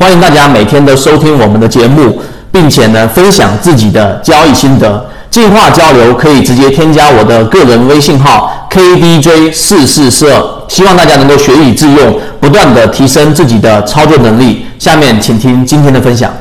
[0.00, 2.18] 欢迎大家每天都收听我们的节目，
[2.50, 5.06] 并且呢分享自己的交易心得。
[5.28, 14.64] 进化交流可以直接添加我的个人微信号 kdj 四四四二，希望大家能够学以致用，不断的提升自己的操作能力。
[14.78, 16.32] 下面请听今天的分享。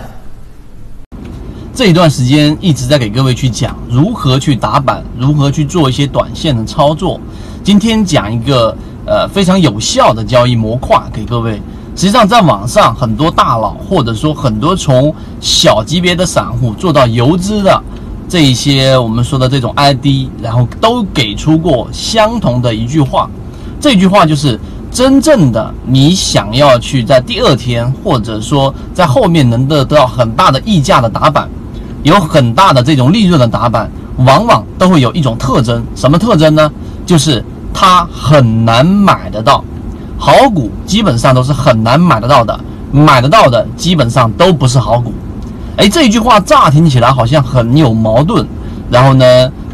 [1.75, 7.19] 这一段时间一直在给各位去讲如何去打板，如何去做一些短线的操作。
[7.61, 8.73] 今天讲一个
[9.05, 11.61] 呃非常有效的交易模块给各位。
[11.99, 17.83] 实际上，在网上很多大佬，或者说很多从小级别的散户做到游资的
[18.29, 23.29] 这一些我们说的这种 ID，然后都给出过相同的一句话。
[23.81, 24.57] 这句话就是：
[24.89, 31.49] 真正的你想要去在第二天，或者说在后面能得到很大的溢价的打板，
[32.03, 35.83] 有很大的这种利润的打板，往往都会有一种特征。
[35.97, 36.71] 什么特征呢？
[37.05, 37.43] 就是
[37.73, 39.61] 它很难买得到。
[40.19, 42.59] 好股基本上都是很难买得到的，
[42.91, 45.13] 买得到的基本上都不是好股。
[45.77, 48.45] 哎，这一句话乍听起来好像很有矛盾。
[48.91, 49.25] 然后呢，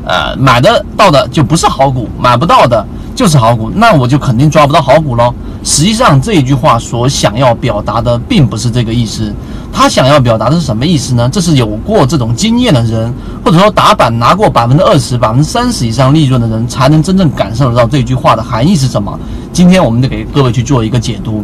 [0.05, 2.85] 呃，买得到的就不是好股，买不到的
[3.16, 5.33] 就是好股，那我就肯定抓不到好股喽。
[5.63, 9.33] 实际上这一句话所想要表达的并不是这个意思。
[9.71, 11.30] 他想要表达的是什么意思呢？
[11.31, 19.17] 这是有过这种经验的人，或者说打板拿过百分之二十、百分之三十以上利润的人，才能真正感受得到这句话的含义是什么。
[19.52, 21.43] 今天我们就给各位去做一个解读。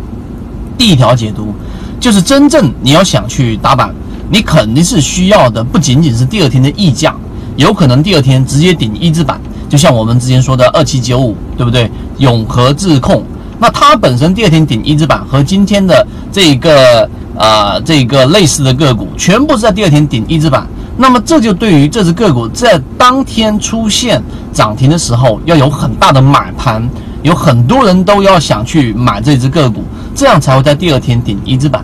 [0.78, 1.54] 第一条解读
[2.00, 3.94] 就是真正你要想去打板，
[4.30, 7.16] 你肯定是需要的不仅仅是第二天的溢价，
[7.56, 9.40] 有可能第二天直接顶一字板，
[9.72, 11.90] 就像我们之前说的二七九五，对不对？
[12.18, 13.24] 永和智控，
[13.58, 17.10] 那它本身第二天顶一字板和今天的这个。
[17.38, 26.88] 啊，这个类似的个股全部是在第二天顶一字板，那么这就对于这只个股在当天出现涨停的时候，要有很大的买盘，
[27.24, 29.82] 有很多人都要想去买这只个股，
[30.14, 31.84] 这样才会在第二天顶一字板。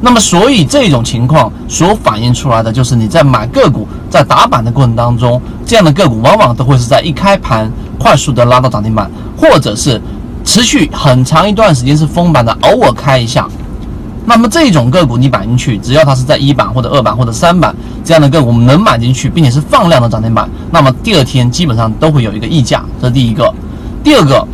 [0.00, 10.00] 那么，所以这种情况所反映出来的就是你在买个股在打板的过程当中，这样的个股往往都会是在一开盘快速的拉到涨停板，或者是
[10.44, 13.48] 持续很长一段时间是封板的，偶尔开一下。
[14.24, 23.52] 那么这种个股你买进去，只要它是在一板或者二板或者三板这样的个股，我们能买进去，并且是放量的涨停板，那么第二天基本上都会有一个溢价，这是第一个。
[24.04, 24.46] 第二个，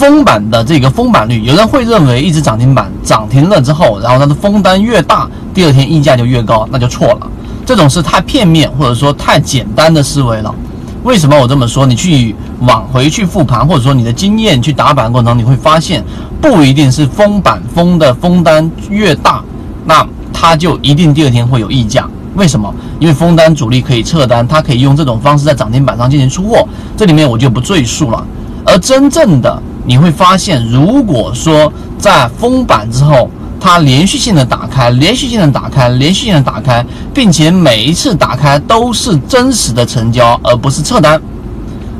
[0.00, 7.30] 封板的这个封板率，有人会认为一只涨停板涨停了之后，然后它的封单越大，第二天溢价就越高，那就错了。
[7.66, 10.54] 这种是太片面或者说太简单的思维了。
[11.02, 11.84] 为什么我这么说？
[11.84, 16.02] 你去往回去复盘，或者说你的经验去打板过程中，你会发现
[16.40, 19.44] 不一定是封板封的封单越大，
[19.84, 22.08] 那它就一定第二天会有溢价。
[22.36, 22.74] 为什么？
[22.98, 28.26] 因为封单主力可以撤单，它可以用这种方式在涨停板上进行出货，这里面我就不赘述了。
[28.64, 41.20] 而真正的你会发现，如果说在封板之后，它连续性的打开，连续性的打开，连续性的打开，并且每一次打开都是真实的成交，而不是撤单。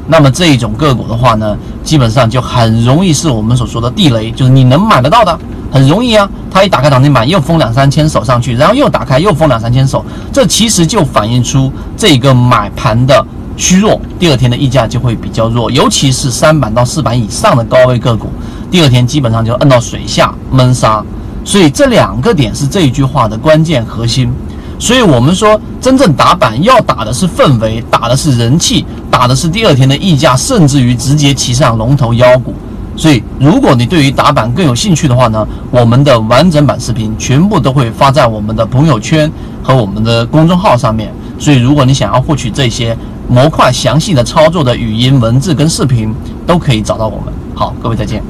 [0.07, 5.39] 那么这一种个股的话呢，基本上就很容易是我们所说的地雷，就是你能买得到的，
[5.71, 6.29] 很容易啊。
[6.51, 13.25] 它一打开涨停板，又封两三千手上去，然后又打开又封两三千手，这其实就反映出这个买盘的
[13.60, 18.31] 虚弱，第二天的溢价就会比较弱，尤其是三板到四板以上的高位个股，
[18.71, 21.04] 第二天基本上就摁到水下闷杀。
[21.44, 24.32] 所以这两个点是这一句话的关键核心。
[24.78, 32.54] 所以我们说，真正打板要打的是氛围，打的是人气，打的是第二天的溢价，甚至于直接骑上龙头妖股。
[32.97, 39.31] 所以，如果你对于打板更有兴趣的话呢，我们的完整版视频全部都会发在我们的朋友圈
[39.62, 41.12] 和我们的公众号上面。
[41.38, 42.94] 所以，如果你想要获取这些
[43.31, 46.13] 模块详细的操作的语音、文字跟视频，
[46.45, 47.33] 都可以找到我们。
[47.55, 48.21] 好，各位再见。